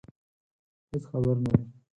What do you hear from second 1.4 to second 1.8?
نه دي.